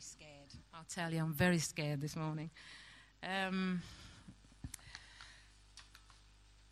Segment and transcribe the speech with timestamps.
[0.00, 0.62] very scared.
[0.72, 2.48] I'll tell you, I'm very scared this morning.
[3.22, 3.82] Um,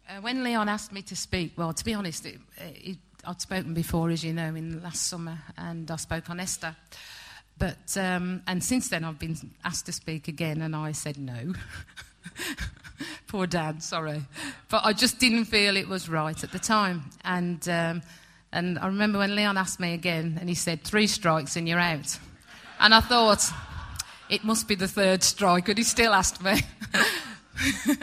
[0.08, 2.96] uh, when Leon asked me to speak, well, to be honest, it, it,
[3.26, 6.74] I'd spoken before, as you know, in last summer, and I spoke on Esther.
[7.58, 11.52] But um, and since then, I've been asked to speak again, and I said no.
[13.26, 14.22] Poor dad, sorry,
[14.70, 17.02] but I just didn't feel it was right at the time.
[17.24, 18.02] And um,
[18.52, 21.78] and I remember when Leon asked me again, and he said, three strikes and you're
[21.78, 22.18] out.
[22.80, 23.44] And I thought,
[24.28, 26.60] it must be the third strike, but he still asked me.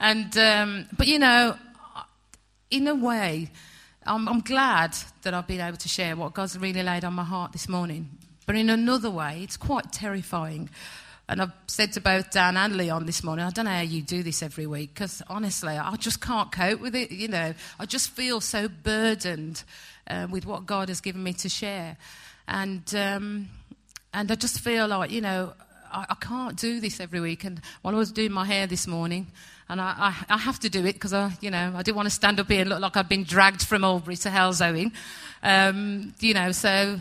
[0.00, 1.56] and, um, but you know,
[2.70, 3.50] in a way,
[4.06, 7.24] I'm, I'm glad that I've been able to share what God's really laid on my
[7.24, 8.08] heart this morning.
[8.46, 10.70] But in another way, it's quite terrifying
[11.30, 14.02] and I've said to both Dan and Leon this morning, I don't know how you
[14.02, 17.12] do this every week because honestly, I just can't cope with it.
[17.12, 19.62] You know, I just feel so burdened
[20.08, 21.96] uh, with what God has given me to share.
[22.48, 23.48] And, um,
[24.12, 25.52] and I just feel like, you know,
[25.92, 27.44] I, I, can't do this every week.
[27.44, 29.26] And while I was doing my hair this morning,
[29.68, 32.06] and I, I, I have to do it because I, you know, I didn't want
[32.06, 34.92] to stand up here and look like I'd been dragged from Albury to Halesowen.
[35.42, 37.00] Um, you know, so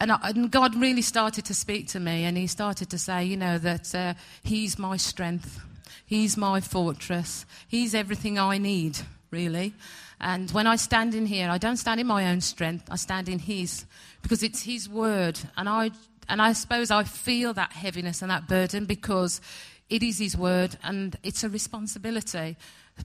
[0.00, 3.24] and, I, and, God really started to speak to me, and He started to say,
[3.24, 5.60] you know, that uh, He's my strength,
[6.06, 8.98] He's my fortress, He's everything I need,
[9.30, 9.74] really.
[10.20, 13.28] And when I stand in here, I don't stand in my own strength, I stand
[13.28, 13.86] in His,
[14.22, 15.40] because it's His word.
[15.56, 15.90] And I,
[16.28, 19.40] and I suppose I feel that heaviness and that burden because
[19.88, 22.56] it is His word, and it's a responsibility.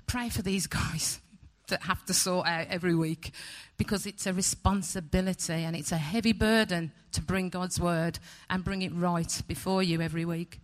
[0.07, 1.19] Pray for these guys
[1.67, 3.31] that have to sort out every week
[3.77, 8.81] because it's a responsibility and it's a heavy burden to bring God's word and bring
[8.81, 10.59] it right before you every week.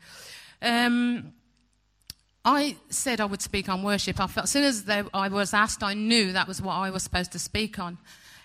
[0.62, 1.34] Um,
[2.44, 4.20] I said I would speak on worship.
[4.20, 7.04] I felt, as soon as I was asked, I knew that was what I was
[7.04, 7.98] supposed to speak on.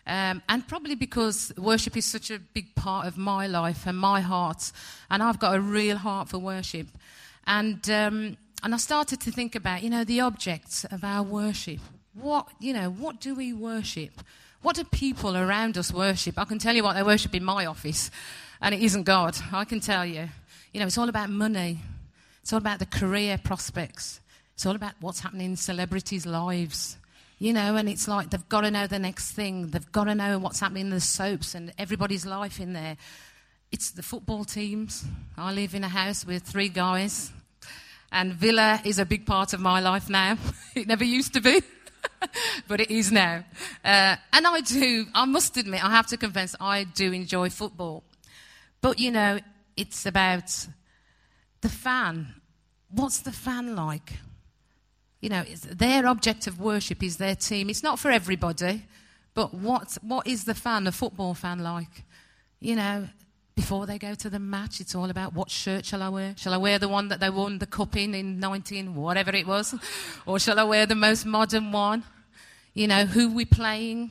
[0.07, 4.21] Um, and probably because worship is such a big part of my life and my
[4.21, 4.71] heart,
[5.11, 6.89] and I've got a real heart for worship.
[7.47, 11.81] And, um, and I started to think about, you know, the objects of our worship.
[12.13, 14.23] What, you know, what do we worship?
[14.63, 16.39] What do people around us worship?
[16.39, 18.11] I can tell you what they worship in my office,
[18.61, 19.37] and it isn't God.
[19.53, 20.29] I can tell you.
[20.73, 21.81] You know, it's all about money,
[22.43, 24.21] it's all about the career prospects,
[24.55, 26.99] it's all about what's happening in celebrities' lives.
[27.45, 29.67] You know, and it's like they've got to know the next thing.
[29.67, 32.97] They've got to know what's happening in the soaps and everybody's life in there.
[33.71, 35.05] It's the football teams.
[35.37, 37.33] I live in a house with three guys,
[38.11, 40.39] and Villa is a big part of my life now.
[40.75, 41.61] it never used to be.
[42.67, 43.45] but it is now.
[43.85, 48.05] Uh, and I do, I must admit, I have to confess, I do enjoy football.
[48.81, 49.39] But, you know,
[49.77, 50.67] it's about
[51.61, 52.37] the fan.
[52.89, 54.15] What's the fan like?
[55.25, 57.71] You know, their object of worship is their team.
[57.71, 58.85] It's not for everybody,
[59.33, 62.05] but what, what is the fan, a football fan, like?
[62.61, 63.09] You know,
[63.55, 66.35] before they go to the match, it's all about what shirt shall I wear?
[66.37, 69.47] Shall I wear the one that they won the cup in in 19, whatever it
[69.47, 69.75] was?
[70.27, 72.05] Or shall I wear the most modern one?
[72.75, 74.11] You know, who we playing?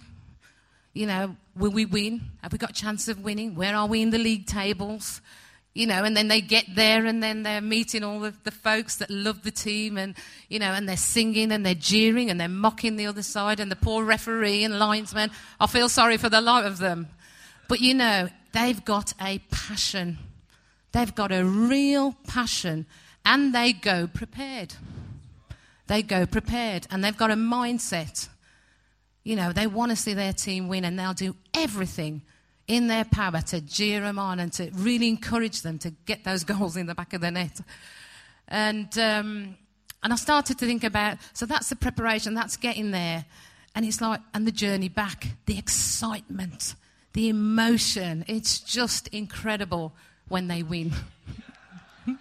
[0.93, 2.21] You know, will we win?
[2.41, 3.53] Have we got a chance of winning?
[3.53, 5.21] Where are we in the league tables?
[5.73, 8.97] You know, and then they get there and then they're meeting all of the folks
[8.97, 10.15] that love the team and,
[10.47, 13.71] you know, and they're singing and they're jeering and they're mocking the other side and
[13.71, 15.31] the poor referee and linesman.
[15.59, 17.07] I feel sorry for the lot of them.
[17.67, 20.19] But you know, they've got a passion.
[20.91, 22.85] They've got a real passion
[23.25, 24.75] and they go prepared.
[25.87, 28.29] They go prepared and they've got a mindset
[29.23, 32.21] you know, they want to see their team win and they'll do everything
[32.73, 36.43] in their power to jeer them on and to really encourage them to get those
[36.51, 37.61] goals in the back of the net.
[38.47, 39.57] And, um,
[40.01, 43.25] and I started to think about, so that's the preparation, that's getting there.
[43.75, 46.75] And it's like, and the journey back, the excitement,
[47.13, 48.25] the emotion.
[48.27, 49.93] It's just incredible
[50.27, 50.93] when they win.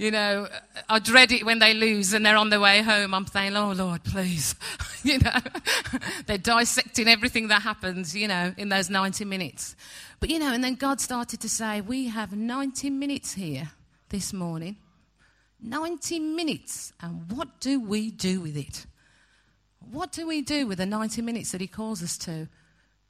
[0.00, 0.48] You know,
[0.88, 3.12] I dread it when they lose and they're on their way home.
[3.12, 4.54] I'm saying, oh, Lord, please.
[5.02, 5.36] you know,
[6.26, 9.76] they're dissecting everything that happens, you know, in those 90 minutes.
[10.18, 13.72] But, you know, and then God started to say, we have 90 minutes here
[14.08, 14.76] this morning.
[15.62, 16.94] 90 minutes.
[17.02, 18.86] And what do we do with it?
[19.90, 22.48] What do we do with the 90 minutes that He calls us to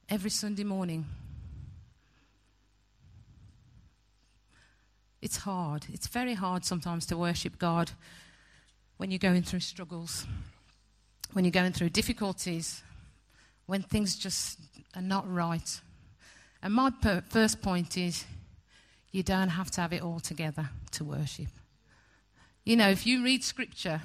[0.09, 1.05] every Sunday morning?
[5.21, 5.85] It's hard.
[5.93, 7.91] It's very hard sometimes to worship God
[8.97, 10.25] when you're going through struggles,
[11.33, 12.83] when you're going through difficulties,
[13.65, 14.59] when things just
[14.95, 15.81] are not right.
[16.61, 18.25] And my per- first point is
[19.11, 21.47] you don't have to have it all together to worship.
[22.63, 24.01] You know, if you read scripture,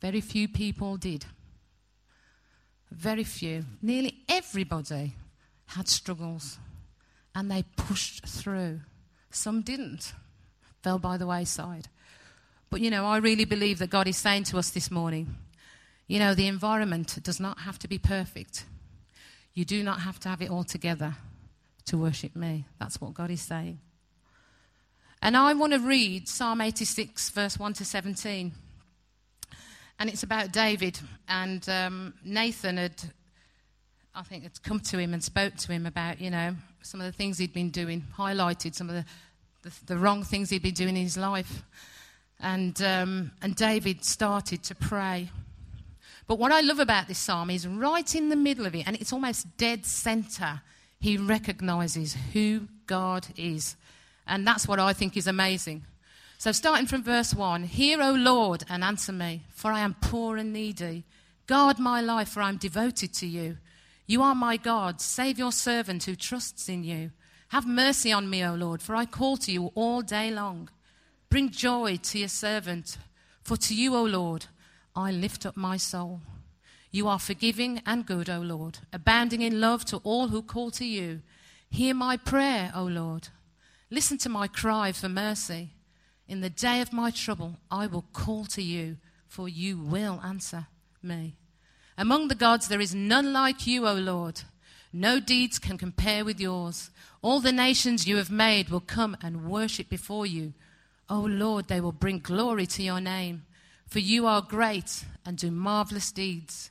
[0.00, 1.24] very few people did.
[2.90, 3.64] Very few.
[3.80, 5.14] Nearly everybody
[5.66, 6.58] had struggles
[7.34, 8.80] and they pushed through.
[9.30, 10.12] Some didn't,
[10.82, 11.88] fell by the wayside.
[12.70, 15.36] But you know, I really believe that God is saying to us this morning,
[16.06, 18.64] you know, the environment does not have to be perfect.
[19.54, 21.14] You do not have to have it all together
[21.86, 22.66] to worship me.
[22.78, 23.78] That's what God is saying.
[25.20, 28.52] And I want to read Psalm 86, verse 1 to 17.
[29.98, 30.98] And it's about David.
[31.28, 33.00] And um, Nathan had,
[34.14, 37.06] I think, had come to him and spoke to him about, you know, some of
[37.06, 39.04] the things he'd been doing, highlighted some of the,
[39.62, 41.62] the, the wrong things he'd been doing in his life.
[42.40, 45.30] And, um, and David started to pray.
[46.26, 48.96] But what I love about this psalm is right in the middle of it, and
[48.96, 50.60] it's almost dead center,
[50.98, 53.76] he recognizes who God is.
[54.26, 55.84] And that's what I think is amazing.
[56.38, 60.36] So, starting from verse 1 Hear, O Lord, and answer me, for I am poor
[60.36, 61.04] and needy.
[61.46, 63.58] Guard my life, for I am devoted to you.
[64.06, 65.00] You are my God.
[65.00, 67.10] Save your servant who trusts in you.
[67.52, 70.70] Have mercy on me, O Lord, for I call to you all day long.
[71.28, 72.96] Bring joy to your servant,
[73.42, 74.46] for to you, O Lord,
[74.96, 76.22] I lift up my soul.
[76.90, 80.86] You are forgiving and good, O Lord, abounding in love to all who call to
[80.86, 81.20] you.
[81.68, 83.28] Hear my prayer, O Lord.
[83.90, 85.72] Listen to my cry for mercy.
[86.26, 88.96] In the day of my trouble, I will call to you,
[89.28, 90.68] for you will answer
[91.02, 91.36] me.
[91.98, 94.40] Among the gods, there is none like you, O Lord.
[94.92, 96.90] No deeds can compare with yours.
[97.22, 100.52] All the nations you have made will come and worship before you.
[101.08, 103.44] O Lord, they will bring glory to your name.
[103.86, 106.70] For you are great and do marvelous deeds.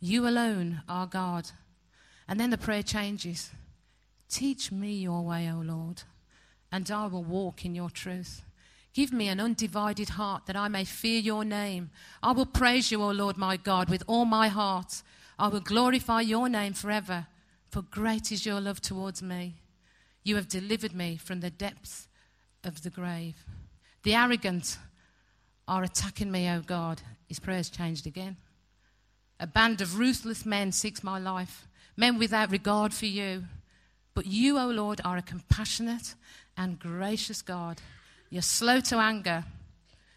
[0.00, 1.50] You alone are God.
[2.28, 3.50] And then the prayer changes
[4.28, 6.04] Teach me your way, O Lord,
[6.72, 8.42] and I will walk in your truth.
[8.94, 11.90] Give me an undivided heart that I may fear your name.
[12.22, 15.02] I will praise you, O Lord my God, with all my heart.
[15.38, 17.26] I will glorify your name forever,
[17.72, 19.54] for great is your love towards me.
[20.24, 22.06] You have delivered me from the depths
[22.62, 23.46] of the grave.
[24.02, 24.76] The arrogant
[25.66, 27.00] are attacking me, O God.
[27.26, 28.36] His prayers changed again.
[29.40, 31.66] A band of ruthless men seeks my life,
[31.96, 33.44] men without regard for you.
[34.12, 36.14] But you, O Lord, are a compassionate
[36.58, 37.80] and gracious God.
[38.28, 39.44] You're slow to anger,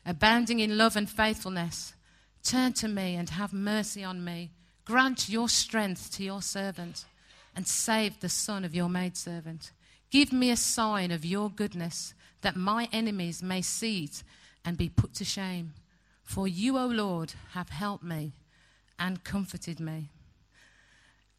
[0.06, 1.94] abounding in love and faithfulness.
[2.44, 4.52] Turn to me and have mercy on me.
[4.84, 7.06] Grant your strength to your servant
[7.56, 9.72] and save the son of your maidservant.
[10.12, 14.24] Give me a sign of your goodness that my enemies may see it
[14.63, 15.74] and be put to shame.
[16.24, 18.34] For you, O Lord, have helped me
[19.00, 20.10] and comforted me.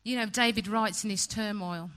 [0.04, 1.90] You know, David writes in his turmoil,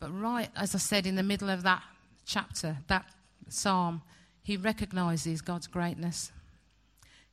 [0.00, 1.82] but right, as I said, in the middle of that
[2.26, 3.06] chapter, that
[3.48, 4.02] psalm,
[4.42, 6.32] he recognizes God's greatness.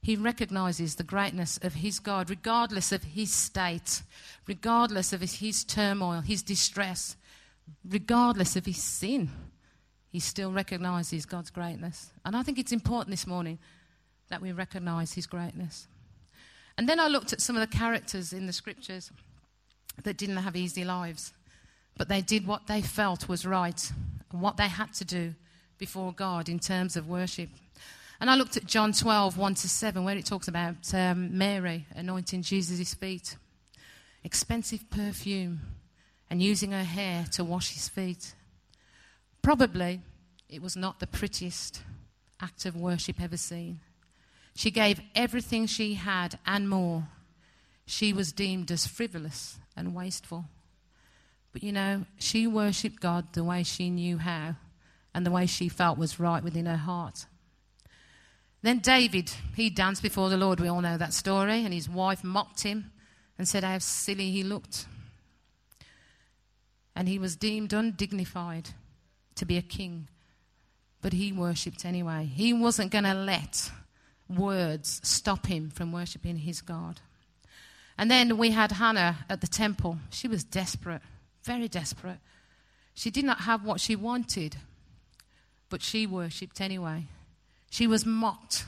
[0.05, 4.03] He recognizes the greatness of his God, regardless of his state,
[4.45, 7.17] regardless of his turmoil, his distress,
[7.83, 9.31] regardless of his sin
[10.15, 12.09] he still recognizes God's greatness.
[12.23, 13.59] And I think it's important this morning
[14.29, 15.89] that we recognize his greatness.
[16.77, 19.11] And then I looked at some of the characters in the scriptures
[20.03, 21.33] that didn't have easy lives,
[21.97, 23.91] but they did what they felt was right
[24.31, 25.35] and what they had to do
[25.77, 27.49] before God in terms of worship.
[28.19, 31.85] And I looked at John 12, 1 to 7, where it talks about um, Mary
[31.95, 33.35] anointing Jesus' feet,
[34.23, 35.59] expensive perfume,
[36.29, 38.33] and using her hair to wash his feet.
[39.41, 40.01] Probably
[40.49, 41.81] it was not the prettiest
[42.41, 43.79] act of worship ever seen.
[44.55, 47.07] She gave everything she had and more.
[47.85, 50.45] She was deemed as frivolous and wasteful.
[51.51, 54.55] But you know, she worshipped God the way she knew how
[55.13, 57.25] and the way she felt was right within her heart.
[58.65, 60.59] Then David, he danced before the Lord.
[60.59, 61.63] We all know that story.
[61.63, 62.91] And his wife mocked him
[63.37, 64.87] and said how silly he looked.
[66.95, 68.71] And he was deemed undignified
[69.35, 70.07] to be a king,
[71.03, 72.25] but he worshipped anyway.
[72.25, 73.69] He wasn't going to let
[74.27, 77.01] words stop him from worshipping his God.
[77.99, 79.99] And then we had Hannah at the temple.
[80.09, 81.03] She was desperate,
[81.43, 82.17] very desperate.
[82.95, 84.55] She did not have what she wanted,
[85.69, 87.09] but she worshipped anyway.
[87.75, 88.63] She was mocked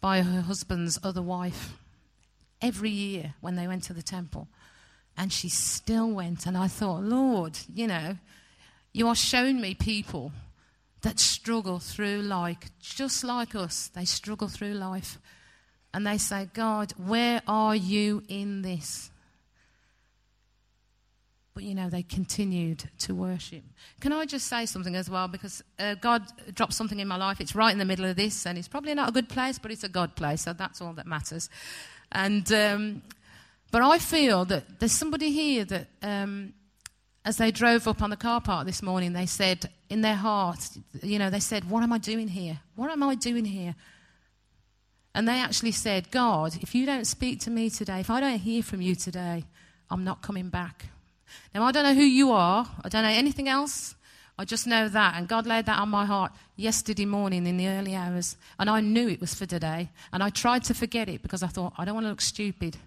[0.00, 1.76] by her husband's other wife
[2.62, 4.48] every year when they went to the temple.
[5.14, 6.46] And she still went.
[6.46, 8.16] And I thought, Lord, you know,
[8.94, 10.32] you are showing me people
[11.02, 13.88] that struggle through like just like us.
[13.88, 15.18] They struggle through life.
[15.92, 19.10] And they say, God, where are you in this?
[21.60, 23.62] But you know, they continued to worship.
[24.00, 25.28] Can I just say something as well?
[25.28, 26.22] Because uh, God
[26.54, 27.38] dropped something in my life.
[27.38, 29.70] It's right in the middle of this, and it's probably not a good place, but
[29.70, 31.50] it's a God place, so that's all that matters.
[32.12, 33.02] And um,
[33.70, 36.54] but I feel that there's somebody here that um,
[37.26, 40.66] as they drove up on the car park this morning, they said in their heart,
[41.02, 42.58] you know, they said, What am I doing here?
[42.74, 43.74] What am I doing here?
[45.14, 48.38] And they actually said, God, if you don't speak to me today, if I don't
[48.38, 49.44] hear from you today,
[49.90, 50.86] I'm not coming back.
[51.54, 53.94] Now, I don't know who you are, I don't know anything else.
[54.38, 55.16] I just know that.
[55.16, 58.38] And God laid that on my heart yesterday morning in the early hours.
[58.58, 59.90] And I knew it was for today.
[60.14, 62.78] And I tried to forget it because I thought, I don't want to look stupid.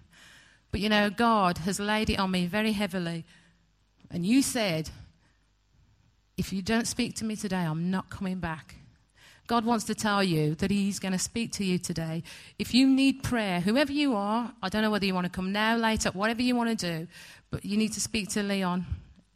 [0.72, 3.24] But you know, God has laid it on me very heavily.
[4.10, 4.90] And you said,
[6.36, 8.74] if you don't speak to me today, I'm not coming back.
[9.46, 12.22] God wants to tell you that He's going to speak to you today.
[12.58, 15.52] If you need prayer, whoever you are, I don't know whether you want to come
[15.52, 17.06] now, later, whatever you want to do,
[17.54, 18.84] but you need to speak to Leon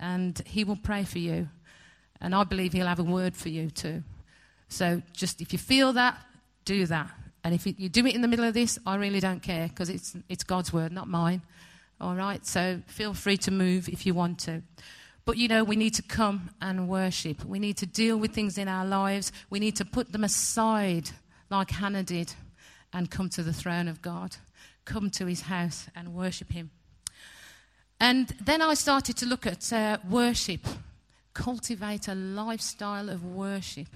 [0.01, 1.49] and he will pray for you.
[2.21, 4.03] And I believe he'll have a word for you too.
[4.67, 6.19] So just if you feel that,
[6.65, 7.13] do that.
[7.45, 9.89] And if you do it in the middle of this, I really don't care because
[9.89, 11.43] it's, it's God's word, not mine.
[12.01, 12.45] All right?
[12.45, 14.63] So feel free to move if you want to.
[15.25, 17.45] But you know, we need to come and worship.
[17.45, 19.31] We need to deal with things in our lives.
[19.49, 21.11] We need to put them aside,
[21.51, 22.35] like Hannah did,
[22.93, 24.39] and come to the throne of God.
[24.85, 26.73] Come to his house and worship him.
[28.01, 30.61] And then I started to look at uh, worship,
[31.35, 33.89] cultivate a lifestyle of worship.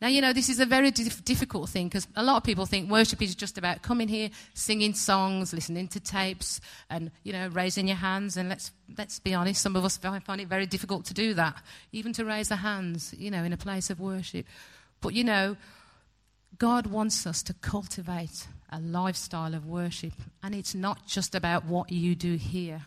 [0.00, 2.66] Now, you know, this is a very dif- difficult thing because a lot of people
[2.66, 7.48] think worship is just about coming here, singing songs, listening to tapes, and, you know,
[7.48, 8.36] raising your hands.
[8.36, 11.56] And let's, let's be honest, some of us find it very difficult to do that,
[11.92, 14.46] even to raise our hands, you know, in a place of worship.
[15.00, 15.56] But, you know,
[16.58, 20.12] God wants us to cultivate a lifestyle of worship.
[20.42, 22.82] And it's not just about what you do here.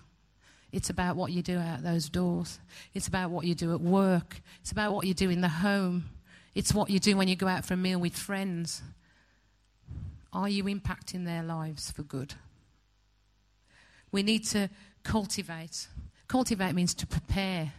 [0.72, 2.60] It's about what you do out those doors.
[2.94, 4.42] It's about what you do at work.
[4.62, 6.10] It's about what you do in the home.
[6.54, 8.82] It's what you do when you go out for a meal with friends.
[10.32, 12.36] Are you impacting their lives for good?
[14.12, 14.70] We need to
[15.04, 15.88] cultivate.
[16.28, 17.74] Cultivate means to prepare,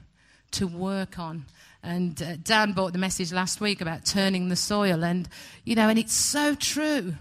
[0.52, 1.44] to work on.
[1.82, 5.04] And uh, Dan brought the message last week about turning the soil.
[5.04, 5.28] And,
[5.64, 7.14] you know, and it's so true.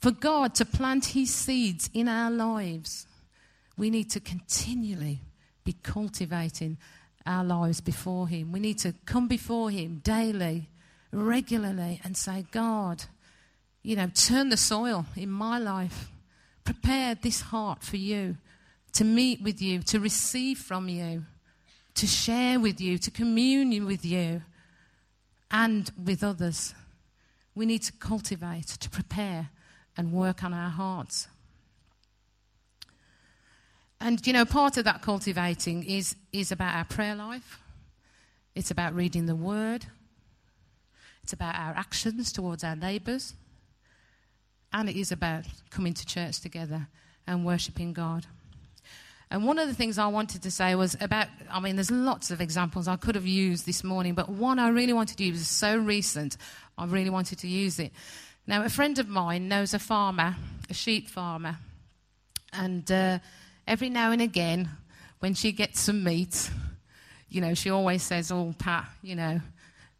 [0.00, 3.06] For God to plant His seeds in our lives,
[3.76, 5.20] we need to continually
[5.64, 6.78] be cultivating
[7.26, 8.52] our lives before Him.
[8.52, 10.68] We need to come before Him daily,
[11.12, 13.04] regularly, and say, God,
[13.82, 16.10] you know, turn the soil in my life.
[16.64, 18.36] Prepare this heart for you,
[18.92, 21.24] to meet with you, to receive from you,
[21.94, 24.42] to share with you, to commune with you,
[25.50, 26.74] and with others.
[27.54, 29.50] We need to cultivate, to prepare,
[29.96, 31.28] and work on our hearts.
[34.04, 37.58] And, you know, part of that cultivating is, is about our prayer life,
[38.54, 39.86] it's about reading the word,
[41.22, 43.32] it's about our actions towards our neighbours,
[44.74, 46.88] and it is about coming to church together
[47.26, 48.26] and worshipping God.
[49.30, 52.30] And one of the things I wanted to say was about, I mean, there's lots
[52.30, 55.40] of examples I could have used this morning, but one I really wanted to use
[55.40, 56.36] is so recent,
[56.76, 57.90] I really wanted to use it.
[58.46, 60.36] Now, a friend of mine knows a farmer,
[60.68, 61.56] a sheep farmer,
[62.52, 63.20] and uh,
[63.66, 64.70] every now and again,
[65.20, 66.50] when she gets some meat,
[67.28, 69.40] you know, she always says, Oh, Pat, you know,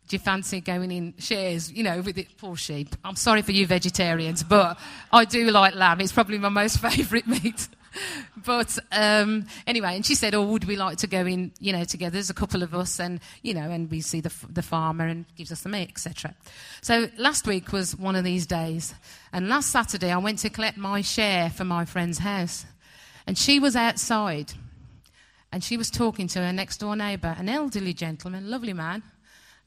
[0.08, 2.36] do you fancy going in shares, you know, with it?
[2.36, 2.94] Poor sheep.
[3.04, 4.78] I'm sorry for you vegetarians, but
[5.10, 6.00] I do like lamb.
[6.00, 7.68] It's probably my most favourite meat.
[8.44, 11.84] but um, anyway, and she said, "Oh, would we like to go in, you know,
[11.84, 12.14] together?
[12.14, 15.24] There's a couple of us, and you know, and we see the the farmer and
[15.36, 16.34] gives us the meat, etc."
[16.82, 18.94] So last week was one of these days,
[19.32, 22.66] and last Saturday I went to collect my share for my friend's house,
[23.26, 24.52] and she was outside
[25.52, 29.02] and she was talking to her next door neighbour, an elderly gentleman, lovely man.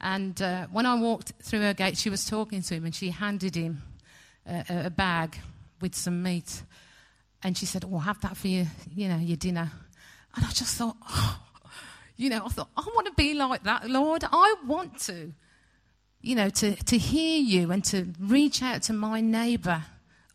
[0.00, 3.10] And uh, when I walked through her gate, she was talking to him and she
[3.10, 3.82] handed him
[4.46, 5.38] a, a bag
[5.80, 6.62] with some meat.
[7.42, 9.70] And she said, Oh, have that for your, you know, your dinner.
[10.36, 11.40] And I just thought, oh,
[12.16, 14.24] you know, I thought, I want to be like that, Lord.
[14.30, 15.32] I want to,
[16.20, 19.84] you know, to, to hear you and to reach out to my neighbour.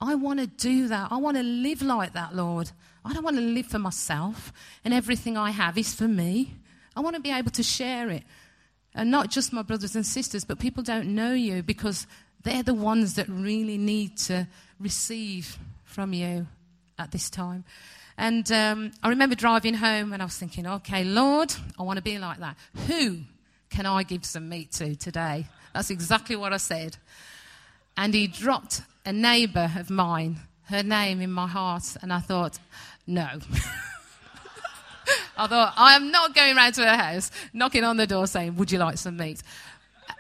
[0.03, 1.13] I want to do that.
[1.13, 2.69] I want to live like that, Lord.
[3.05, 4.51] I don't want to live for myself
[4.83, 6.55] and everything I have is for me.
[6.93, 8.23] I want to be able to share it.
[8.93, 12.05] And not just my brothers and sisters, but people don't know you because
[12.43, 14.45] they're the ones that really need to
[14.77, 16.47] receive from you
[16.99, 17.63] at this time.
[18.17, 22.03] And um, I remember driving home and I was thinking, okay, Lord, I want to
[22.03, 22.57] be like that.
[22.87, 23.19] Who
[23.69, 25.47] can I give some meat to today?
[25.73, 26.97] That's exactly what I said.
[27.95, 32.59] And he dropped a neighbour of mine, her name in my heart, and I thought,
[33.05, 33.27] no.
[35.37, 38.55] I thought, I am not going round to her house, knocking on the door saying,
[38.55, 39.41] Would you like some meat?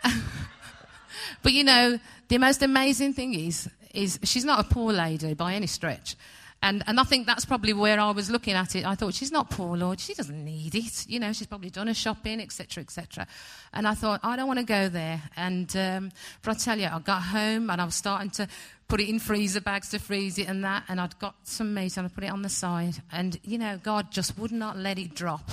[1.41, 5.53] but you know, the most amazing thing is, is she's not a poor lady by
[5.53, 6.15] any stretch.
[6.63, 8.85] And, and I think that's probably where I was looking at it.
[8.85, 9.99] I thought, she's not poor, Lord.
[9.99, 11.09] She doesn't need it.
[11.09, 13.27] You know, she's probably done her shopping, etc., etc.
[13.73, 15.21] And I thought, I don't want to go there.
[15.35, 18.47] And, um, but I tell you, I got home and I was starting to
[18.87, 20.85] put it in freezer bags to freeze it and that.
[20.87, 22.95] And I'd got some meat and I put it on the side.
[23.11, 25.51] And, you know, God just would not let it drop.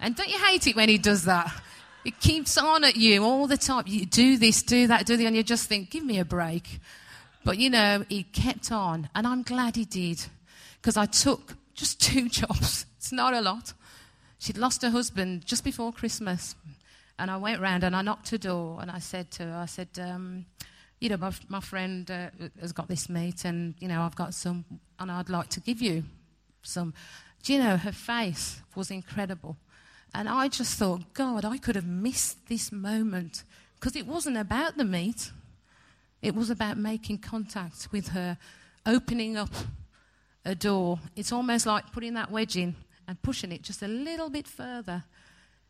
[0.00, 1.52] And don't you hate it when He does that?
[2.06, 3.84] It keeps on at you all the time.
[3.86, 6.80] You do this, do that, do the, and you just think, give me a break.
[7.44, 10.24] But you know, he kept on, and I'm glad he did
[10.80, 12.86] because I took just two jobs.
[12.96, 13.72] It's not a lot.
[14.38, 16.54] She'd lost her husband just before Christmas.
[17.18, 19.66] And I went round and I knocked her door and I said to her, I
[19.66, 20.46] said, um,
[21.00, 22.30] you know, my, my friend uh,
[22.60, 24.64] has got this meat and, you know, I've got some
[25.00, 26.04] and I'd like to give you
[26.62, 26.94] some.
[27.42, 29.56] Do you know, her face was incredible.
[30.14, 33.42] And I just thought, God, I could have missed this moment
[33.74, 35.32] because it wasn't about the meat.
[36.22, 38.38] It was about making contact with her,
[38.86, 39.50] opening up
[40.48, 40.98] a door.
[41.14, 42.74] It's almost like putting that wedge in
[43.06, 45.04] and pushing it just a little bit further,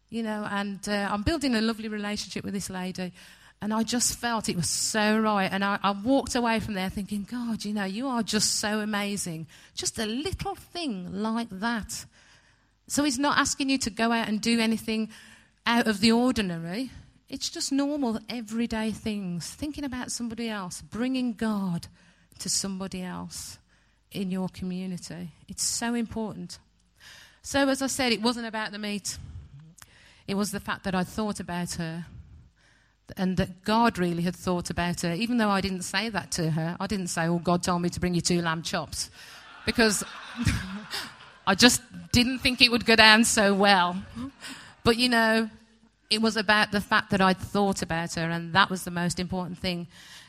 [0.09, 0.47] you know.
[0.51, 3.13] And uh, I'm building a lovely relationship with this lady,
[3.61, 5.51] and I just felt it was so right.
[5.53, 8.79] And I, I walked away from there thinking, God, you know, you are just so
[8.79, 9.49] amazing.
[9.75, 12.07] Just a little thing like that.
[12.87, 15.11] So he's not asking you to go out and do anything
[15.67, 16.91] out of the ordinary.
[17.29, 19.51] It's just normal, everyday things.
[19.51, 21.89] Thinking about somebody else, bringing God
[22.39, 23.59] to somebody else
[24.13, 25.31] in your community.
[25.49, 26.59] It's so important.
[27.43, 29.19] So, as I said, it wasn't about the meat,
[30.27, 32.07] it was the fact that I thought about her
[33.17, 35.15] and that God really had thought about her.
[35.15, 37.89] Even though I didn't say that to her, I didn't say, Oh, God told me
[37.89, 39.11] to bring you two lamb chops
[39.65, 40.05] because
[41.47, 41.81] I just
[42.13, 43.97] didn't think it would go down so well.
[44.85, 45.49] But you know,
[46.11, 49.19] it was about the fact that I'd thought about her, and that was the most
[49.19, 49.87] important thing.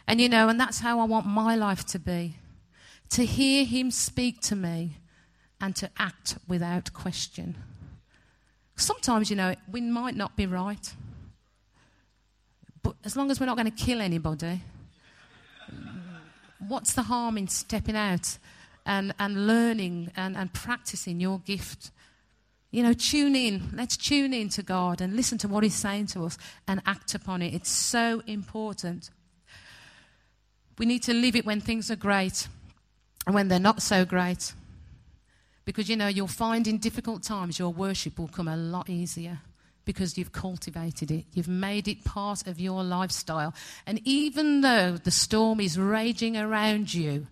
[0.08, 2.36] And you know, and that's how I want my life to be
[3.12, 4.98] to hear him speak to me
[5.60, 7.58] and to act without question.
[8.76, 10.94] Sometimes, you know, we might not be right,
[12.82, 14.62] but as long as we're not going to kill anybody,
[16.66, 18.38] what's the harm in stepping out
[18.86, 21.92] and, and learning and, and practicing your gift?
[22.72, 23.72] You know, tune in.
[23.74, 27.16] Let's tune in to God and listen to what He's saying to us and act
[27.16, 27.54] upon it.
[27.54, 29.10] It's so important.
[30.78, 32.48] We need to live it when things are great
[33.34, 34.54] when they're not so great.
[35.66, 39.40] Because you know, you'll find in difficult times your worship will come a lot easier
[39.86, 41.26] because you've cultivated it.
[41.34, 43.54] You've made it part of your lifestyle.
[43.86, 47.28] And even though the storm is raging around you,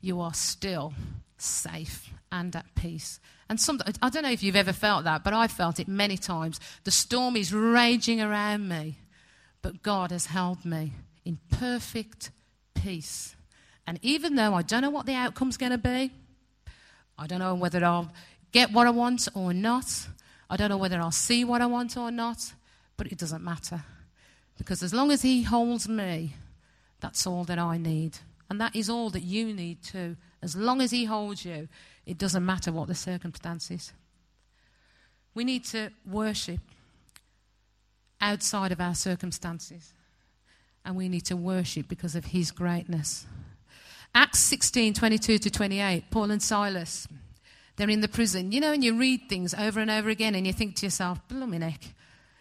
[0.00, 0.94] you are still
[1.36, 3.18] safe and at peace.
[3.48, 6.16] And some, I don't know if you've ever felt that, but I've felt it many
[6.16, 6.60] times.
[6.84, 8.98] The storm is raging around me,
[9.62, 10.92] but God has held me
[11.24, 12.30] in perfect
[12.74, 13.34] peace.
[13.90, 16.12] And even though I don't know what the outcome's going to be,
[17.18, 18.12] I don't know whether I'll
[18.52, 20.06] get what I want or not,
[20.48, 22.54] I don't know whether I'll see what I want or not,
[22.96, 23.82] but it doesn't matter.
[24.56, 26.34] Because as long as He holds me,
[27.00, 28.18] that's all that I need.
[28.48, 30.16] And that is all that you need too.
[30.40, 31.66] As long as He holds you,
[32.06, 33.92] it doesn't matter what the circumstances.
[35.34, 36.60] We need to worship
[38.20, 39.92] outside of our circumstances.
[40.84, 43.26] And we need to worship because of His greatness.
[44.14, 47.06] Acts 16 22 to 28, Paul and Silas,
[47.76, 48.52] they're in the prison.
[48.52, 51.20] You know, and you read things over and over again and you think to yourself,
[51.28, 51.92] Bluminek,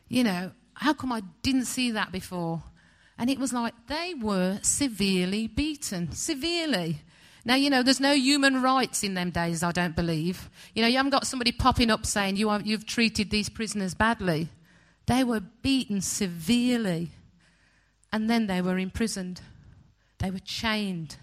[0.08, 2.63] you know, how come I didn't see that before?
[3.17, 7.01] And it was like they were severely beaten, severely.
[7.45, 10.49] Now, you know, there's no human rights in them days, I don't believe.
[10.73, 13.93] You know, you haven't got somebody popping up saying you are, you've treated these prisoners
[13.93, 14.49] badly.
[15.05, 17.12] They were beaten severely.
[18.12, 19.41] And then they were imprisoned.
[20.19, 21.17] They were chained.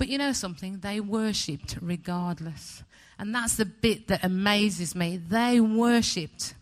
[0.00, 0.78] But you know something?
[0.78, 2.82] They worshipped regardless.
[3.18, 5.18] And that's the bit that amazes me.
[5.18, 6.54] They worshipped.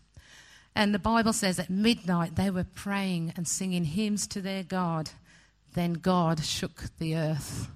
[0.75, 5.11] And the Bible says at midnight they were praying and singing hymns to their God.
[5.73, 7.69] Then God shook the earth.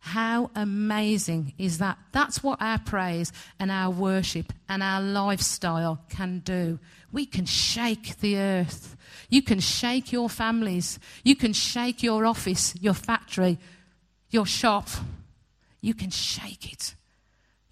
[0.00, 1.96] How amazing is that?
[2.12, 6.78] That's what our praise and our worship and our lifestyle can do.
[7.10, 8.96] We can shake the earth.
[9.30, 10.98] You can shake your families.
[11.24, 13.58] You can shake your office, your factory,
[14.30, 14.88] your shop,
[15.80, 16.94] you can shake it.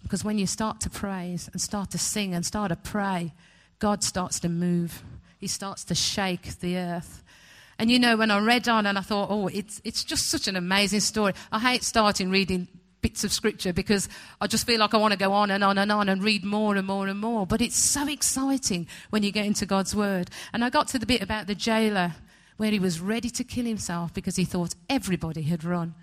[0.01, 3.33] Because when you start to praise and start to sing and start to pray,
[3.79, 5.03] God starts to move.
[5.37, 7.23] He starts to shake the earth.
[7.77, 10.47] And you know, when I read on and I thought, oh, it's, it's just such
[10.47, 11.33] an amazing story.
[11.51, 12.67] I hate starting reading
[13.01, 14.09] bits of scripture because
[14.41, 16.43] I just feel like I want to go on and on and on and read
[16.43, 17.45] more and more and more.
[17.47, 20.29] But it's so exciting when you get into God's word.
[20.51, 22.15] And I got to the bit about the jailer
[22.57, 25.95] where he was ready to kill himself because he thought everybody had run.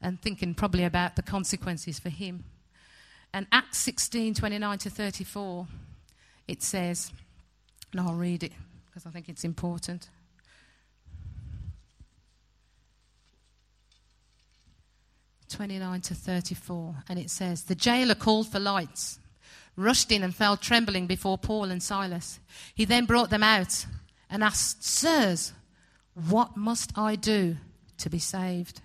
[0.00, 2.44] And thinking probably about the consequences for him.
[3.32, 5.66] And Acts 16 29 to 34,
[6.46, 7.12] it says,
[7.92, 8.52] and I'll read it
[8.86, 10.08] because I think it's important.
[15.48, 19.18] Twenty-nine to thirty-four, and it says, "The jailer called for lights,
[19.76, 22.38] rushed in, and fell trembling before Paul and Silas.
[22.74, 23.86] He then brought them out
[24.28, 25.52] and asked, Sirs,
[26.12, 27.56] what must I do
[27.96, 28.82] to be saved?"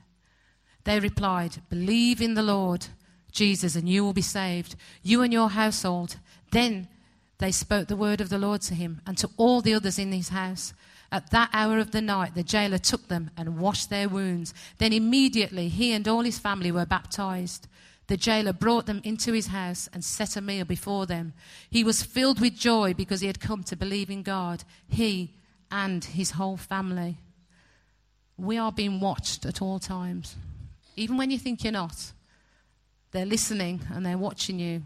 [0.84, 2.88] They replied, Believe in the Lord
[3.32, 6.17] Jesus, and you will be saved, you and your household.
[6.52, 6.88] Then
[7.39, 10.12] they spoke the word of the Lord to him and to all the others in
[10.12, 10.74] his house.
[11.12, 14.54] At that hour of the night, the jailer took them and washed their wounds.
[14.78, 17.67] Then immediately he and all his family were baptized.
[18.08, 21.34] The jailer brought them into his house and set a meal before them.
[21.69, 25.36] He was filled with joy because he had come to believe in God, he
[25.72, 27.17] and his whole family.
[28.38, 30.36] We are being watched at all times,
[30.95, 32.13] even when you think you're not.
[33.12, 34.82] They're listening and they're watching you.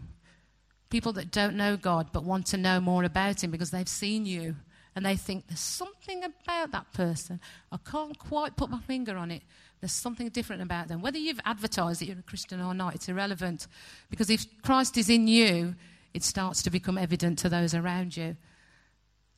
[0.90, 4.26] People that don't know God but want to know more about Him because they've seen
[4.26, 4.56] you
[4.94, 7.40] and they think there's something about that person.
[7.70, 9.42] I can't quite put my finger on it.
[9.80, 11.02] There's something different about them.
[11.02, 13.68] Whether you've advertised that you're a Christian or not, it's irrelevant.
[14.10, 15.76] Because if Christ is in you,
[16.14, 18.36] it starts to become evident to those around you.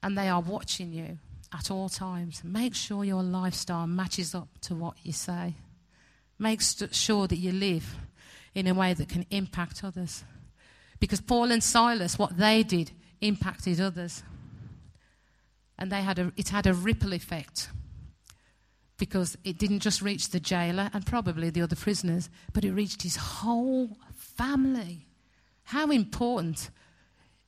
[0.03, 1.19] And they are watching you
[1.53, 2.43] at all times.
[2.43, 5.55] Make sure your lifestyle matches up to what you say.
[6.41, 7.97] Make st- sure that you live
[8.55, 10.25] in a way that can impact others.
[10.99, 14.23] Because Paul and Silas, what they did, impacted others.
[15.79, 17.69] And they had a, it had a ripple effect
[18.97, 23.03] because it didn't just reach the jailer and probably the other prisoners, but it reached
[23.03, 25.07] his whole family.
[25.65, 26.71] How important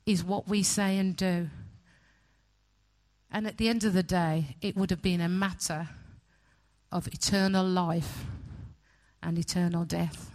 [0.05, 1.49] is what we say and do?
[3.31, 5.89] And at the end of the day, it would have been a matter
[6.91, 8.25] of eternal life
[9.23, 10.29] and eternal death.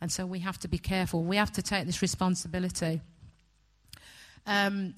[0.00, 1.22] And so we have to be careful.
[1.22, 3.00] We have to take this responsibility.
[4.46, 4.94] Um,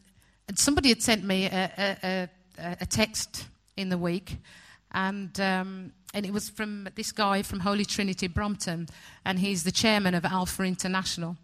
[0.55, 3.47] somebody had sent me a, a, a, a, text
[3.77, 4.39] in the week,
[4.93, 8.89] and, um, and it was from this guy from Holy Trinity Brompton,
[9.25, 11.37] and he's the chairman of Alpha International.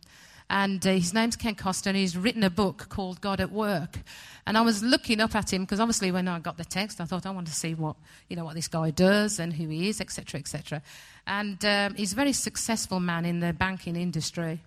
[0.53, 4.01] And uh, his name's Ken Costa, and he's written a book called God at Work.
[4.47, 7.07] And I was looking up at him because obviously when I got the text, I
[7.07, 7.97] thought I want to see what
[8.29, 10.83] you know what this guy does and who he is, etc., etc.
[11.27, 14.61] And um, he's a very successful man in the banking industry.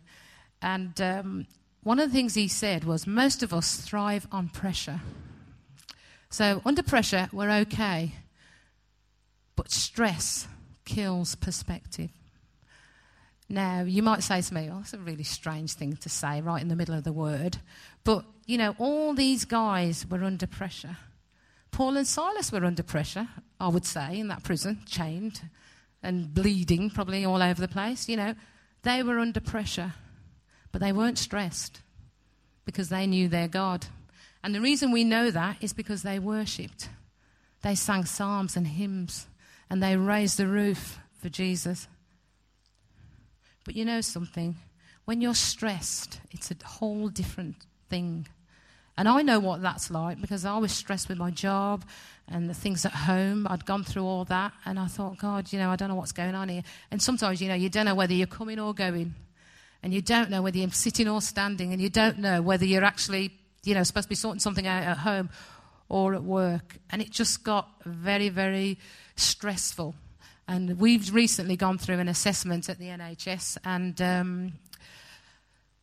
[0.59, 1.45] And um,
[1.83, 5.01] one of the things he said was most of us thrive on pressure.
[6.31, 8.13] So under pressure, we're okay,
[9.55, 10.47] but stress
[10.83, 12.09] kills perspective.
[13.47, 16.61] Now, you might say to me, oh, that's a really strange thing to say right
[16.61, 17.57] in the middle of the word.
[18.03, 20.97] But, you know, all these guys were under pressure.
[21.71, 23.27] Paul and Silas were under pressure,
[23.59, 25.41] I would say, in that prison, chained
[26.01, 28.09] and bleeding probably all over the place.
[28.09, 28.35] You know,
[28.83, 29.93] they were under pressure,
[30.71, 31.81] but they weren't stressed
[32.65, 33.85] because they knew their God.
[34.43, 36.89] And the reason we know that is because they worshipped.
[37.61, 39.27] They sang psalms and hymns,
[39.69, 41.87] and they raised the roof for Jesus.
[43.65, 44.55] But you know something?
[45.03, 47.57] When you're stressed, it's a whole different
[47.89, 48.27] thing.
[48.97, 51.83] And I know what that's like because I was stressed with my job
[52.29, 53.45] and the things at home.
[53.49, 56.13] I'd gone through all that and I thought, God, you know, I don't know what's
[56.13, 56.63] going on here.
[56.91, 59.13] And sometimes, you know, you don't know whether you're coming or going.
[59.83, 61.73] And you don't know whether you're sitting or standing.
[61.73, 63.31] And you don't know whether you're actually,
[63.63, 65.29] you know, supposed to be sorting something out at home
[65.89, 66.77] or at work.
[66.89, 68.79] And it just got very, very
[69.15, 69.93] stressful.
[70.47, 74.53] And we've recently gone through an assessment at the NHS, and um,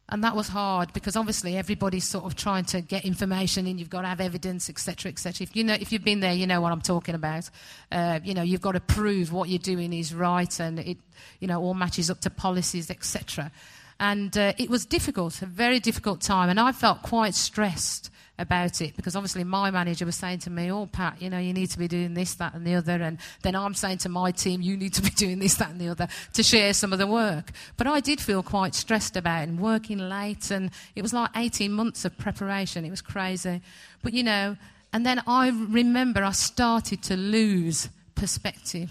[0.08, 3.90] and that was hard because obviously everybody's sort of trying to get information, and you've
[3.90, 5.44] got to have evidence, etc., etc.
[5.44, 7.48] If you know, if you've been there, you know what I'm talking about.
[7.90, 10.98] Uh, you know, you've got to prove what you're doing is right, and it,
[11.40, 13.50] you know, all matches up to policies, etc.
[13.98, 18.10] And uh, it was difficult, a very difficult time, and I felt quite stressed
[18.42, 21.52] about it because obviously my manager was saying to me, Oh, Pat, you know, you
[21.52, 23.00] need to be doing this, that, and the other.
[23.02, 25.80] And then I'm saying to my team, You need to be doing this, that, and
[25.80, 27.52] the other to share some of the work.
[27.76, 30.50] But I did feel quite stressed about it and working late.
[30.50, 32.84] And it was like 18 months of preparation.
[32.84, 33.62] It was crazy.
[34.02, 34.56] But, you know,
[34.92, 38.90] and then I remember I started to lose perspective.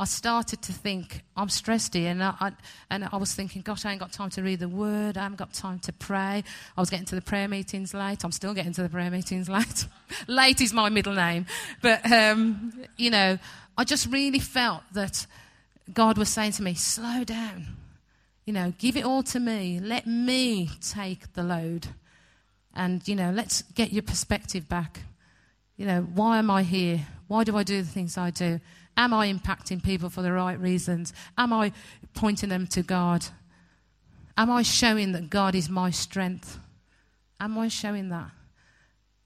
[0.00, 2.10] I started to think, I'm stressed here.
[2.10, 2.52] And I, I,
[2.88, 5.18] and I was thinking, gosh, I ain't got time to read the word.
[5.18, 6.42] I haven't got time to pray.
[6.74, 8.24] I was getting to the prayer meetings late.
[8.24, 9.84] I'm still getting to the prayer meetings late.
[10.26, 11.44] late is my middle name.
[11.82, 13.38] But, um, you know,
[13.76, 15.26] I just really felt that
[15.92, 17.66] God was saying to me, slow down.
[18.46, 19.80] You know, give it all to me.
[19.80, 21.88] Let me take the load.
[22.74, 25.00] And, you know, let's get your perspective back.
[25.76, 27.06] You know, why am I here?
[27.28, 28.60] Why do I do the things I do?
[29.00, 31.14] Am I impacting people for the right reasons?
[31.38, 31.72] Am I
[32.12, 33.24] pointing them to God?
[34.36, 36.58] Am I showing that God is my strength?
[37.40, 38.30] Am I showing that?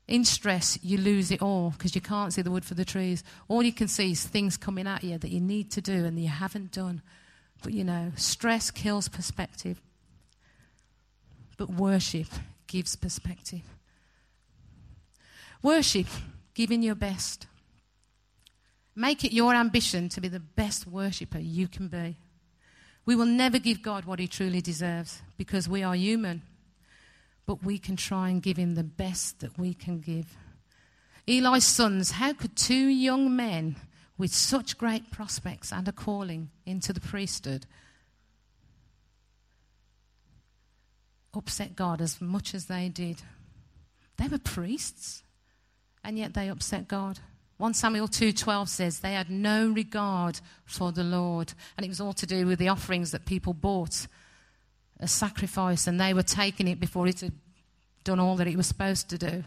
[0.07, 3.25] In stress, you lose it all because you can't see the wood for the trees.
[3.49, 6.21] All you can see is things coming at you that you need to do and
[6.21, 7.03] you haven't done.
[7.61, 9.83] But you know, stress kills perspective.
[11.57, 12.29] But worship
[12.69, 13.63] gives perspective.
[15.65, 16.07] Worship,
[16.55, 17.49] giving your best.
[18.97, 22.17] Make it your ambition to be the best worshipper you can be.
[23.07, 26.43] We will never give God what he truly deserves because we are human
[27.47, 30.37] but we can try and give him the best that we can give.
[31.27, 33.77] Eli's sons, how could two young men
[34.17, 37.67] with such great prospects and a calling into the priesthood
[41.35, 43.23] upset God as much as they did?
[44.17, 45.23] They were priests,
[46.05, 47.19] and yet they upset God.
[47.59, 52.13] 1 Samuel 2:12 says they had no regard for the Lord, and it was all
[52.15, 54.07] to do with the offerings that people bought
[54.99, 57.33] a sacrifice, and they were taking it before it had
[58.03, 59.45] done all that it was supposed to do.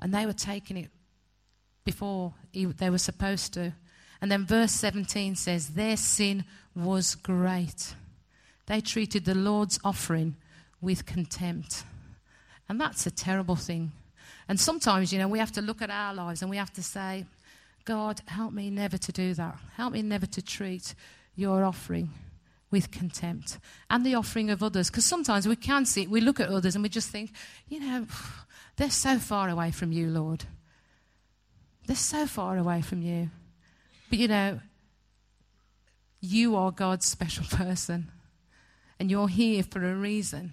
[0.00, 0.90] And they were taking it
[1.84, 3.72] before they were supposed to.
[4.20, 7.94] And then verse 17 says, Their sin was great.
[8.66, 10.36] They treated the Lord's offering
[10.80, 11.84] with contempt.
[12.68, 13.92] And that's a terrible thing.
[14.48, 16.82] And sometimes, you know, we have to look at our lives and we have to
[16.82, 17.24] say,
[17.84, 19.58] God, help me never to do that.
[19.76, 20.94] Help me never to treat
[21.34, 22.10] your offering
[22.70, 24.90] with contempt and the offering of others.
[24.90, 27.32] Because sometimes we can see we look at others and we just think,
[27.68, 28.06] you know,
[28.76, 30.44] they're so far away from you, Lord.
[31.86, 33.30] They're so far away from you.
[34.08, 34.60] But you know,
[36.20, 38.10] you are God's special person
[38.98, 40.52] and you're here for a reason.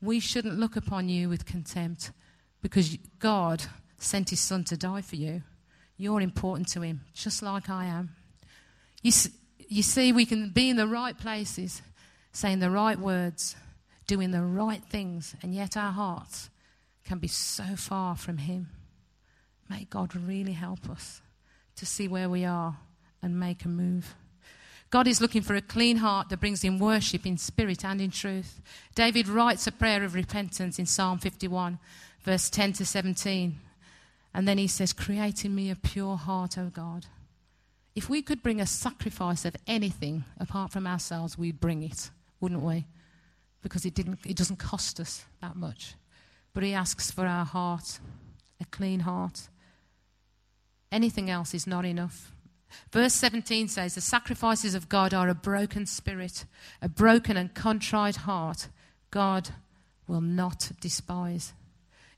[0.00, 2.10] We shouldn't look upon you with contempt
[2.64, 3.62] because God
[3.98, 5.42] sent his son to die for you.
[5.98, 8.16] You're important to him, just like I am.
[9.02, 9.12] You,
[9.68, 11.82] you see, we can be in the right places,
[12.32, 13.54] saying the right words,
[14.06, 16.48] doing the right things, and yet our hearts
[17.04, 18.70] can be so far from Him.
[19.68, 21.20] May God really help us
[21.76, 22.78] to see where we are
[23.20, 24.14] and make a move.
[24.94, 28.12] God is looking for a clean heart that brings in worship in spirit and in
[28.12, 28.60] truth.
[28.94, 31.80] David writes a prayer of repentance in Psalm 51,
[32.22, 33.58] verse 10 to 17.
[34.32, 37.06] And then he says, Create in me a pure heart, O God,
[37.96, 42.62] if we could bring a sacrifice of anything apart from ourselves, we'd bring it, wouldn't
[42.62, 42.86] we?
[43.62, 45.96] Because it, didn't, it doesn't cost us that much.
[46.52, 47.98] But He asks for our heart,
[48.60, 49.48] a clean heart.
[50.92, 52.30] Anything else is not enough.
[52.90, 56.44] Verse 17 says, The sacrifices of God are a broken spirit,
[56.80, 58.68] a broken and contrite heart.
[59.10, 59.50] God
[60.06, 61.52] will not despise.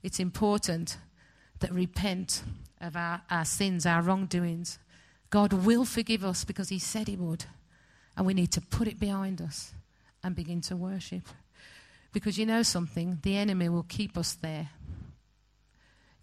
[0.03, 0.97] It's important
[1.59, 2.43] that repent
[2.79, 4.79] of our, our sins, our wrongdoings,
[5.29, 7.45] God will forgive us because He said He would.
[8.15, 9.73] And we need to put it behind us
[10.23, 11.23] and begin to worship.
[12.13, 13.19] Because you know something?
[13.21, 14.69] The enemy will keep us there.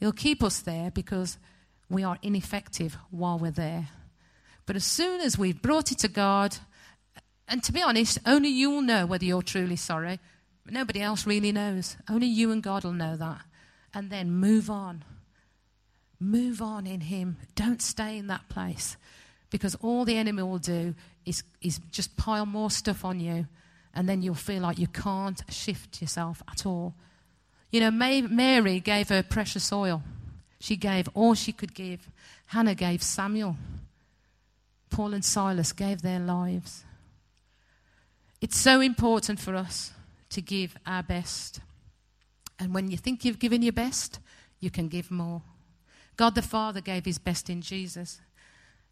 [0.00, 1.38] He'll keep us there because
[1.88, 3.88] we are ineffective while we're there.
[4.66, 6.56] But as soon as we've brought it to God,
[7.48, 10.20] and to be honest, only you will know whether you're truly sorry.
[10.66, 11.96] Nobody else really knows.
[12.08, 13.42] Only you and God will know that.
[13.92, 15.04] And then move on.
[16.18, 17.36] Move on in Him.
[17.54, 18.96] Don't stay in that place
[19.50, 20.94] because all the enemy will do
[21.26, 23.46] is, is just pile more stuff on you
[23.94, 26.94] and then you'll feel like you can't shift yourself at all.
[27.70, 30.02] You know, Mary gave her precious oil.
[30.58, 32.08] She gave all she could give.
[32.46, 33.56] Hannah gave Samuel.
[34.94, 36.84] Paul and Silas gave their lives.
[38.40, 39.92] It's so important for us
[40.30, 41.58] to give our best.
[42.60, 44.20] And when you think you've given your best,
[44.60, 45.42] you can give more.
[46.16, 48.20] God the Father gave his best in Jesus.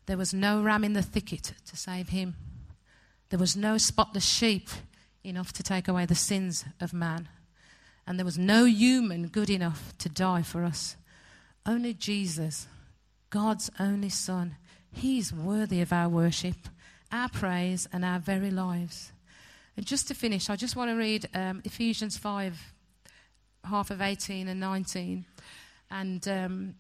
[0.06, 2.34] There was no ram in the thicket to save him.
[3.28, 4.70] There was no spotless sheep
[5.22, 7.28] enough to take away the sins of man.
[8.08, 10.96] And there was no human good enough to die for us.
[11.64, 12.66] Only Jesus,
[13.30, 14.56] God's only Son,
[14.92, 16.57] He's worthy of our worship,
[17.11, 19.12] our praise, and our very lives.
[19.76, 22.74] And just to finish, I just want to read um, Ephesians 5,
[23.64, 25.24] half of 18 and 19.
[25.90, 26.74] And um,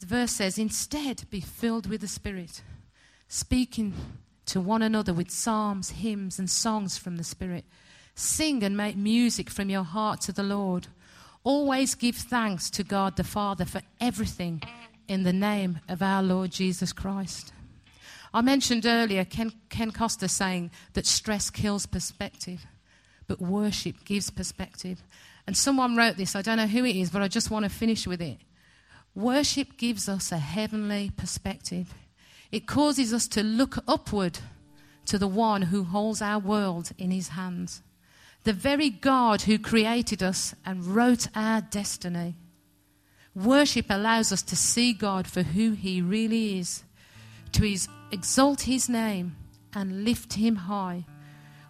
[0.00, 2.62] the verse says, Instead, be filled with the Spirit,
[3.28, 3.94] speaking
[4.46, 7.66] to one another with psalms, hymns, and songs from the Spirit.
[8.14, 10.88] Sing and make music from your heart to the Lord.
[11.44, 14.62] Always give thanks to God the Father for everything
[15.08, 17.52] in the name of our Lord Jesus Christ.
[18.32, 22.66] I mentioned earlier Ken, Ken Costa saying that stress kills perspective,
[23.26, 25.02] but worship gives perspective.
[25.46, 27.70] And someone wrote this, I don't know who it is, but I just want to
[27.70, 28.38] finish with it.
[29.14, 31.94] Worship gives us a heavenly perspective.
[32.52, 34.38] It causes us to look upward
[35.06, 37.82] to the one who holds our world in his hands,
[38.44, 42.36] the very God who created us and wrote our destiny.
[43.44, 46.82] Worship allows us to see God for who he really is,
[47.52, 49.36] to his, exalt his name
[49.72, 51.04] and lift him high.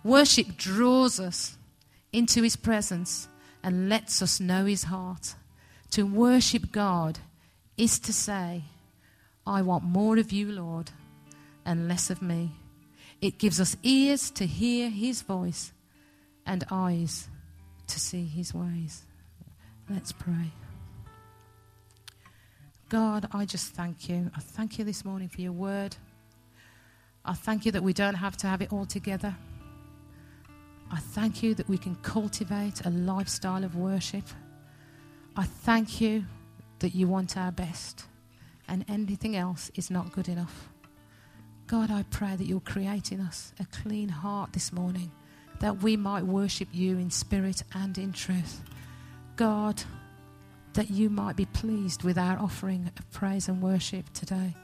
[0.02, 1.58] Worship draws us
[2.10, 3.28] into his presence
[3.62, 5.34] and lets us know his heart.
[5.90, 7.18] To worship God
[7.76, 8.64] is to say,
[9.46, 10.90] I want more of you, Lord,
[11.66, 12.52] and less of me.
[13.20, 15.72] It gives us ears to hear his voice
[16.46, 17.28] and eyes
[17.88, 19.04] to see his ways.
[19.90, 20.52] Let's pray.
[22.88, 24.30] God, I just thank you.
[24.34, 25.96] I thank you this morning for your word.
[27.22, 29.36] I thank you that we don't have to have it all together.
[30.90, 34.24] I thank you that we can cultivate a lifestyle of worship.
[35.36, 36.24] I thank you
[36.78, 38.06] that you want our best
[38.68, 40.70] and anything else is not good enough.
[41.66, 45.10] God, I pray that you're creating us a clean heart this morning
[45.60, 48.62] that we might worship you in spirit and in truth.
[49.36, 49.82] God,
[50.78, 54.54] that you might be pleased with our offering of praise and worship today.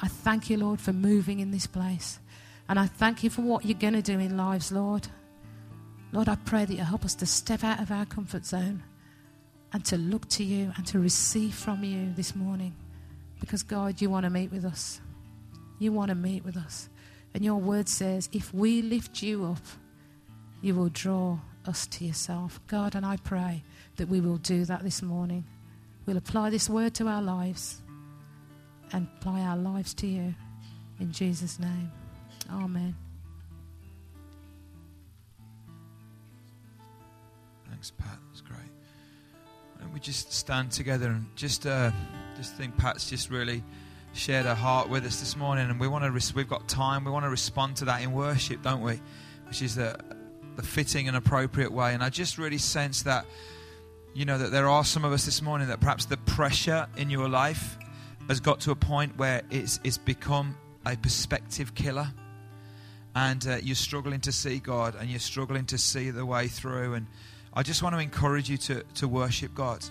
[0.00, 2.20] I thank you, Lord, for moving in this place.
[2.68, 5.08] And I thank you for what you're going to do in lives, Lord.
[6.12, 8.82] Lord, I pray that you help us to step out of our comfort zone
[9.72, 12.74] and to look to you and to receive from you this morning.
[13.40, 15.00] Because, God, you want to meet with us.
[15.78, 16.90] You want to meet with us.
[17.32, 19.64] And your word says, if we lift you up,
[20.60, 22.60] you will draw us to yourself.
[22.66, 23.62] God, and I pray
[23.96, 25.44] that we will do that this morning.
[26.04, 27.82] We'll apply this word to our lives
[28.92, 30.34] and apply our lives to you.
[31.00, 31.90] In Jesus' name.
[32.50, 32.94] Amen.
[37.68, 38.18] Thanks, Pat.
[38.28, 38.58] That's great.
[39.80, 41.90] And we just stand together and just uh,
[42.36, 43.62] just think Pat's just really
[44.12, 46.10] shared her heart with us this morning, and we want to.
[46.10, 47.04] Res- we've got time.
[47.04, 49.00] We want to respond to that in worship, don't we?
[49.48, 49.98] Which is the
[50.56, 51.92] the fitting and appropriate way.
[51.92, 53.26] And I just really sense that,
[54.16, 57.10] you know, that there are some of us this morning that perhaps the pressure in
[57.10, 57.76] your life
[58.28, 62.08] has got to a point where it's it's become a perspective killer,
[63.14, 66.94] and uh, you're struggling to see God, and you're struggling to see the way through,
[66.94, 67.06] and
[67.52, 69.84] I just want to encourage you to, to worship God.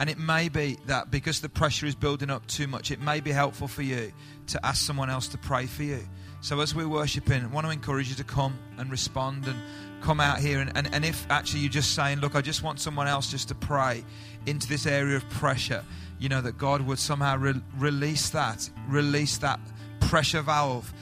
[0.00, 3.20] And it may be that because the pressure is building up too much, it may
[3.20, 4.12] be helpful for you
[4.48, 6.00] to ask someone else to pray for you.
[6.42, 9.58] So as we're worshiping, I want to encourage you to come and respond and
[10.02, 10.60] come out here.
[10.60, 13.48] And, and, and if actually you're just saying, look, I just want someone else just
[13.48, 14.04] to pray
[14.46, 15.84] into this area of pressure,
[16.18, 19.60] you know, that God would somehow re- release that, release that
[20.00, 20.92] pressure valve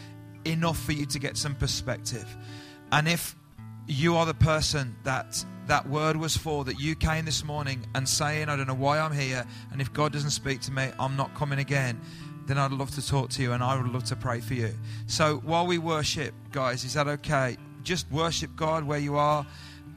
[0.45, 2.27] enough for you to get some perspective.
[2.93, 3.35] And if
[3.87, 8.09] you are the person that that word was for, that you came this morning and
[8.09, 11.17] saying, I don't know why I'm here, and if God doesn't speak to me, I'm
[11.17, 12.01] not coming again,
[12.47, 14.75] then I'd love to talk to you and I would love to pray for you.
[15.07, 17.57] So while we worship, guys, is that okay?
[17.83, 19.47] Just worship God where you are.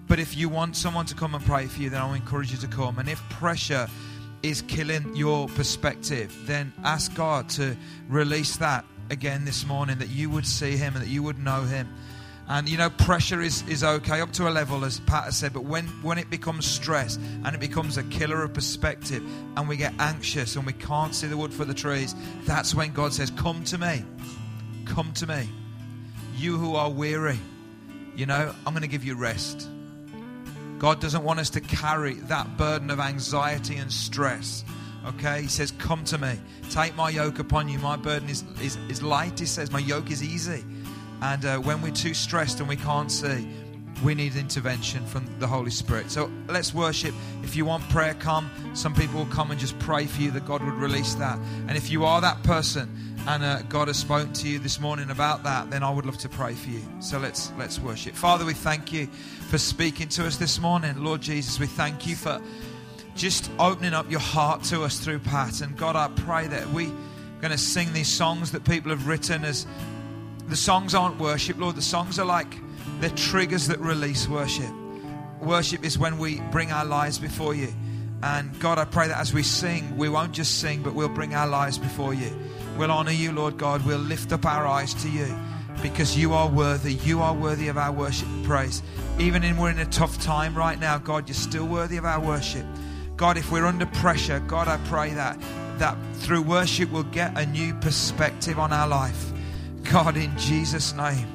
[0.07, 2.57] But if you want someone to come and pray for you, then I'll encourage you
[2.59, 2.99] to come.
[2.99, 3.87] And if pressure
[4.41, 7.77] is killing your perspective, then ask God to
[8.09, 11.61] release that again this morning, that you would see Him and that you would know
[11.61, 11.87] Him.
[12.47, 15.53] And you know, pressure is, is okay up to a level, as Pat has said,
[15.53, 19.23] but when, when it becomes stress and it becomes a killer of perspective
[19.55, 22.91] and we get anxious and we can't see the wood for the trees, that's when
[22.91, 24.03] God says, Come to me.
[24.85, 25.47] Come to me.
[26.35, 27.39] You who are weary,
[28.15, 29.67] you know, I'm going to give you rest.
[30.79, 34.65] God doesn't want us to carry that burden of anxiety and stress.
[35.05, 35.43] Okay?
[35.43, 36.39] He says, Come to me.
[36.69, 37.79] Take my yoke upon you.
[37.79, 39.39] My burden is, is, is light.
[39.39, 40.63] He says, My yoke is easy.
[41.21, 43.47] And uh, when we're too stressed and we can't see,
[44.03, 46.11] we need intervention from the Holy Spirit.
[46.11, 47.13] So let's worship.
[47.43, 48.51] If you want prayer, come.
[48.73, 51.39] Some people will come and just pray for you that God would release that.
[51.67, 55.09] And if you are that person and uh, God has spoken to you this morning
[55.09, 56.81] about that, then I would love to pray for you.
[56.99, 58.15] So let's let's worship.
[58.15, 59.07] Father, we thank you
[59.49, 61.01] for speaking to us this morning.
[61.03, 62.41] Lord Jesus, we thank you for
[63.15, 65.61] just opening up your heart to us through Pat.
[65.61, 66.91] And God, I pray that we're
[67.39, 69.65] going to sing these songs that people have written as
[70.47, 71.75] the songs aren't worship, Lord.
[71.75, 72.57] The songs are like
[72.99, 74.71] they're triggers that release worship.
[75.39, 77.73] Worship is when we bring our lives before you.
[78.21, 81.35] And God, I pray that as we sing, we won't just sing, but we'll bring
[81.35, 82.31] our lives before you.
[82.77, 83.85] We'll honor you, Lord God.
[83.85, 85.27] We'll lift up our eyes to you
[85.81, 86.93] because you are worthy.
[86.93, 88.81] You are worthy of our worship and praise.
[89.19, 92.19] Even in we're in a tough time right now, God, you're still worthy of our
[92.19, 92.65] worship.
[93.15, 95.39] God, if we're under pressure, God, I pray that
[95.79, 99.31] that through worship we'll get a new perspective on our life.
[99.83, 101.27] God, in Jesus' name.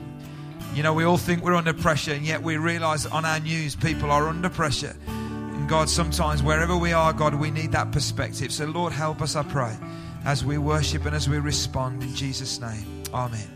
[0.74, 3.74] You know, we all think we're under pressure, and yet we realize on our news
[3.74, 4.94] people are under pressure.
[5.06, 8.52] And God, sometimes wherever we are, God, we need that perspective.
[8.52, 9.76] So, Lord, help us, I pray,
[10.24, 13.02] as we worship and as we respond in Jesus' name.
[13.12, 13.48] Amen.